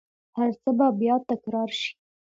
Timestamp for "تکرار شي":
1.29-1.89